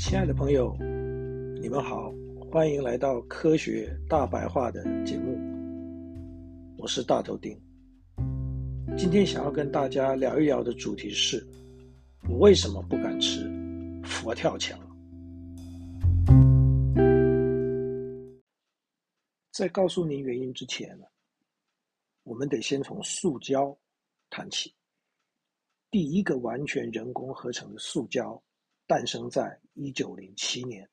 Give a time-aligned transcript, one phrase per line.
[0.00, 0.74] 亲爱的朋友，
[1.60, 2.10] 你们好，
[2.50, 5.38] 欢迎来到科学大白话的节目。
[6.78, 7.54] 我是大头丁。
[8.96, 11.46] 今天想要跟大家聊一聊的主题是：
[12.30, 13.44] 我为什么不敢吃
[14.02, 14.80] 佛跳墙？
[19.52, 21.04] 在告诉您原因之前呢，
[22.22, 23.76] 我们得先从塑胶
[24.30, 24.74] 谈起。
[25.90, 28.42] 第一个完全人工合成的塑胶。
[28.90, 30.90] 诞生在一九零七年，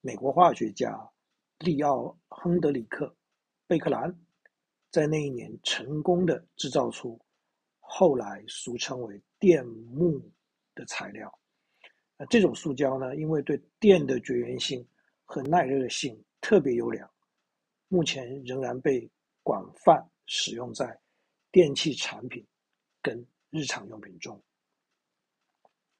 [0.00, 1.08] 美国化学家
[1.60, 3.06] 利奥·亨德里克·
[3.68, 4.12] 贝克兰
[4.90, 7.16] 在那一年成功的制造出
[7.78, 10.20] 后来俗称为电木
[10.74, 11.32] 的材料。
[12.16, 14.84] 那这种塑胶呢，因为对电的绝缘性
[15.24, 17.08] 和耐热性特别优良，
[17.86, 19.08] 目前仍然被
[19.44, 20.98] 广泛使用在
[21.52, 22.44] 电器产品
[23.00, 24.42] 跟日常用品中。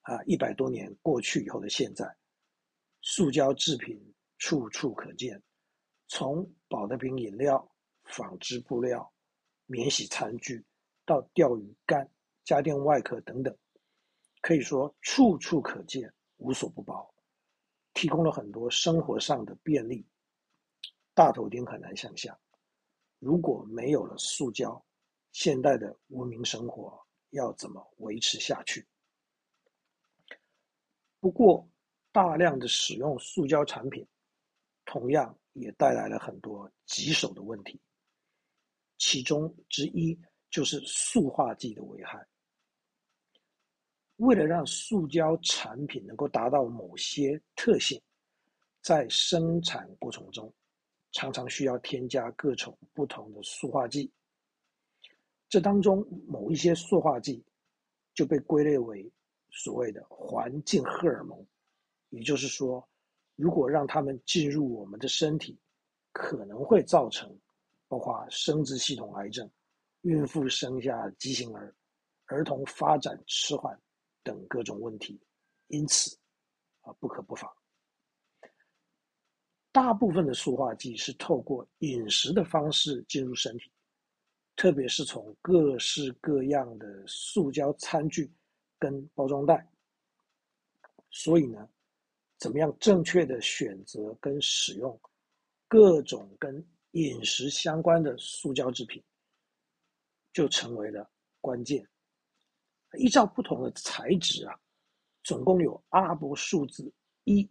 [0.09, 2.17] 啊，一百多年过去以后的现在，
[3.03, 4.03] 塑胶制品
[4.39, 5.43] 处处可见，
[6.07, 7.71] 从宝特瓶饮料、
[8.05, 9.13] 纺织布料、
[9.67, 10.65] 免洗餐具
[11.05, 12.11] 到钓鱼竿、
[12.43, 13.55] 家电外壳等等，
[14.41, 17.15] 可以说处处可见，无所不包，
[17.93, 20.09] 提供了很多生活上的便利。
[21.13, 22.35] 大头钉很难想象，
[23.19, 24.83] 如果没有了塑胶，
[25.33, 26.99] 现代的文明生活
[27.29, 28.89] 要怎么维持下去？
[31.21, 31.69] 不过，
[32.13, 34.07] 大量的使用塑胶产品，
[34.85, 37.81] 同样也带来了很多棘手的问题。
[38.99, 40.19] 其中之一
[40.51, 42.25] 就是塑化剂的危害。
[44.17, 48.01] 为了让塑胶产品能够达到某些特性，
[48.81, 50.53] 在生产过程中，
[51.13, 54.11] 常常需要添加各种不同的塑化剂。
[55.49, 57.45] 这当中某一些塑化剂
[58.15, 59.09] 就被归类为。
[59.51, 61.47] 所谓的环境荷尔蒙，
[62.11, 62.87] 也就是说，
[63.37, 65.59] 如果让它们进入我们的身体，
[66.13, 67.37] 可能会造成
[67.87, 69.51] 包括生殖系统癌症、
[70.03, 71.75] 孕妇生下畸形儿、
[72.27, 73.79] 儿童发展迟缓
[74.23, 75.21] 等各种问题。
[75.69, 76.17] 因此，
[76.81, 77.51] 啊，不可不防。
[79.71, 83.71] 大部分的塑化剂是透过饮食的方式进入身体，
[84.57, 88.31] 特别是从各式各样的塑胶餐具。
[88.79, 89.67] 跟包装袋，
[91.11, 91.69] 所以呢，
[92.39, 95.01] 怎么样正确的选择跟使用
[95.67, 99.03] 各种跟饮食相关的塑胶制品，
[100.33, 101.87] 就成为了关键。
[102.99, 104.59] 依照不同的材质啊，
[105.25, 106.91] 总共有阿拉伯数字
[107.25, 107.47] 一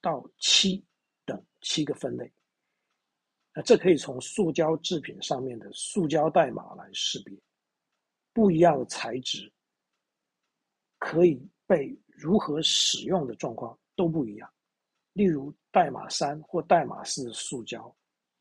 [0.00, 0.84] 到七
[1.24, 2.32] 等七个分类。
[3.52, 7.36] 那这可以从塑胶制品上面的塑胶代码来识别，
[8.32, 9.52] 不一样的材质。
[11.00, 14.48] 可以被如何使用的状况都不一样。
[15.14, 17.92] 例如，代码三或代码四塑胶，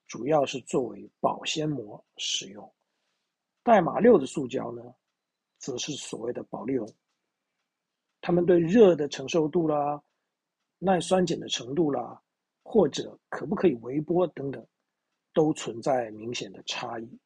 [0.06, 2.64] 主要是作为保鲜膜使用；
[3.64, 4.84] 代码六的塑胶呢，
[5.58, 6.88] 则是所谓的保丽龙。
[8.22, 10.00] 它们对热的承受度啦、
[10.78, 12.22] 耐酸碱的程度啦，
[12.62, 14.64] 或者可不可以微波等等，
[15.34, 17.20] 都存在明显的差异，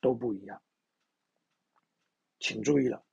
[0.00, 0.62] 都不一样。
[2.38, 3.05] 请注意了。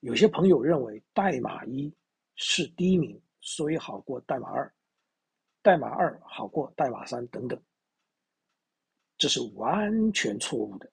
[0.00, 1.92] 有些朋友认为代码一
[2.34, 4.74] 是第一名，所以好过代码二，
[5.62, 7.62] 代码二好过代码三等等，
[9.18, 10.90] 这是完全错误的。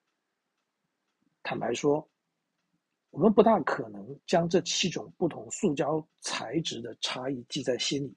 [1.41, 2.05] 坦白说，
[3.11, 8.13] 我们不大可能将这七种不同塑胶材质的差异记在心里。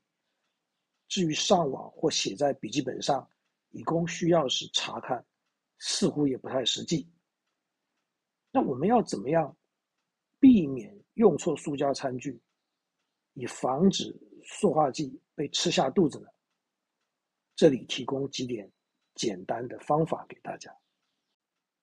[1.07, 3.29] 至于上网或写在笔记本上，
[3.71, 5.25] 以供需要时查看，
[5.79, 7.09] 似乎也不太实际。
[8.51, 9.57] 那我们要怎么样？
[10.41, 12.41] 避免用错塑胶餐具，
[13.35, 16.29] 以防止塑化剂被吃下肚子呢？
[17.55, 18.73] 这里提供几点
[19.15, 20.75] 简单的方法给大家。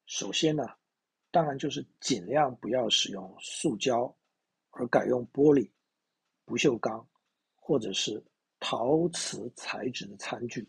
[0.07, 0.63] 首先呢，
[1.29, 4.17] 当然就是尽量不要使用塑胶，
[4.71, 5.69] 而改用玻璃、
[6.45, 7.07] 不锈钢
[7.55, 8.25] 或者是
[8.59, 10.67] 陶瓷材质的餐具。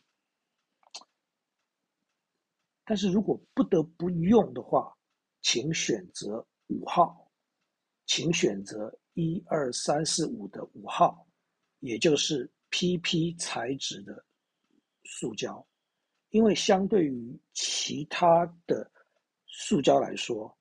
[2.84, 4.94] 但是如果不得不用的话，
[5.40, 7.27] 请选择五号。
[8.08, 11.28] 请选择一二三四五的五号，
[11.80, 14.24] 也就是 PP 材质的
[15.04, 15.64] 塑胶，
[16.30, 18.90] 因为相对于其他的
[19.46, 20.58] 塑胶来说，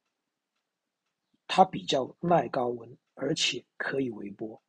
[1.47, 4.61] 它比较耐高温，而且可以微波。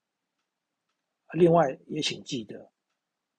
[1.32, 2.70] 另外，也请记得，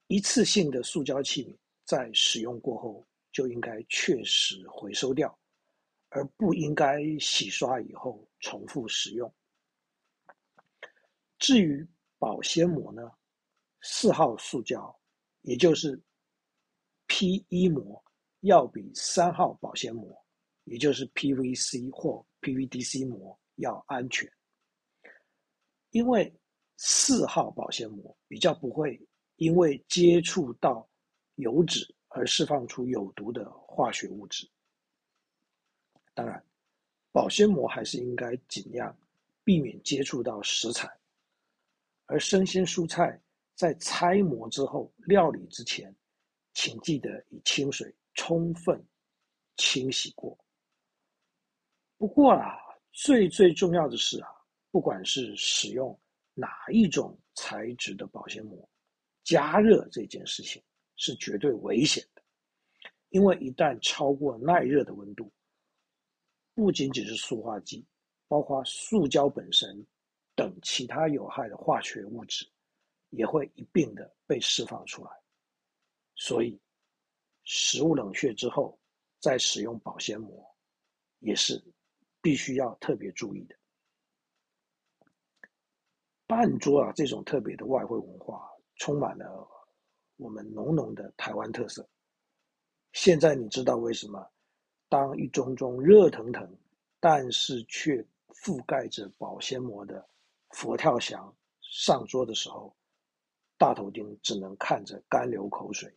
[0.08, 5.34] 一次性的塑胶器皿在使用过后就应该确实回收掉。
[6.10, 9.34] 而不应该洗刷以后重复使用。
[11.38, 13.12] 至于保鲜膜呢，
[13.82, 14.94] 四号塑胶，
[15.42, 16.00] 也就是
[17.08, 18.04] PE 膜，
[18.42, 20.26] 要比三号保鲜膜，
[20.66, 24.30] 也就是 PVC 或 PVDC 膜要安全，
[25.92, 26.34] 因为
[26.78, 29.00] 四号保鲜膜比较不会
[29.38, 30.90] 因为接触到
[31.36, 34.50] 油脂而释放出有毒的化学物质。
[36.20, 36.44] 当然，
[37.14, 38.94] 保鲜膜还是应该尽量
[39.42, 40.86] 避免接触到食材，
[42.08, 43.18] 而生鲜蔬菜
[43.56, 45.96] 在拆膜之后料理之前，
[46.54, 48.86] 请记得以清水充分
[49.56, 50.38] 清洗过。
[51.98, 52.58] 不过啊，
[52.92, 54.30] 最最重要的是啊，
[54.70, 55.98] 不管是使用
[56.34, 58.70] 哪一种材质的保鲜膜，
[59.24, 60.62] 加热这件事情
[60.98, 62.22] 是绝对危险的，
[63.08, 65.32] 因为一旦超过耐热的温度，
[66.60, 67.86] 不仅仅是塑化剂，
[68.28, 69.88] 包括塑胶本身
[70.36, 72.46] 等其他有害的化学物质，
[73.12, 75.12] 也会一并的被释放出来。
[76.16, 76.60] 所以，
[77.44, 78.78] 食物冷却之后
[79.22, 80.46] 再使用保鲜膜，
[81.20, 81.64] 也是。
[82.22, 83.56] 必须要特别注意的。
[86.28, 89.48] 半桌啊，这种特别的外汇文化，充满了
[90.18, 91.90] 我们浓浓的台湾特色。
[92.92, 94.30] 现在你知道为什么
[94.90, 96.58] 当一盅盅热腾腾，
[97.00, 100.06] 但是却覆盖着保鲜膜的
[100.50, 102.76] 佛跳墙上桌的时候，
[103.58, 105.94] 大头丁只能看着干流口水，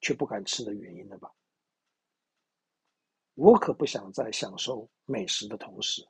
[0.00, 1.30] 却不敢吃的原因了吧？
[3.34, 6.06] 我可不想在享受美食的同时，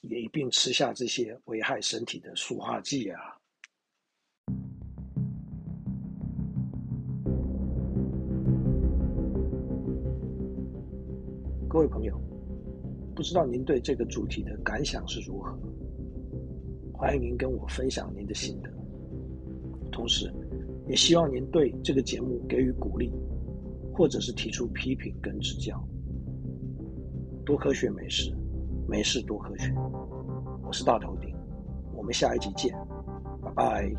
[0.00, 3.40] 也一并吃下这些危害身体的塑化剂啊！
[11.74, 12.16] 各位朋友，
[13.16, 15.58] 不知道您对这个主题的感想是如何？
[16.92, 18.70] 欢迎您跟我分享您的心得，
[19.90, 20.32] 同时，
[20.86, 23.12] 也希望您对这个节目给予鼓励。
[23.92, 25.84] 或者是提出批评跟指教。
[27.44, 28.32] 多科学没事，
[28.88, 29.74] 没事多科学。
[30.64, 31.34] 我是大头丁，
[31.92, 32.72] 我们下一集见，
[33.42, 33.92] 拜拜。